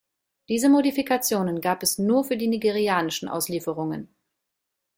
Diese 0.49 0.67
Modifikationen 0.67 1.61
gab 1.61 1.83
es 1.83 1.99
nur 1.99 2.23
für 2.23 2.35
die 2.35 2.47
nigerianischen 2.47 3.29
Auslieferungen. 3.29 4.11